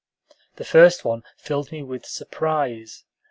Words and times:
The 0.55 0.65
first 0.65 1.05
one 1.05 1.21
filled 1.37 1.71
me 1.71 1.83
with 1.83 2.07
surprise. 2.07 3.03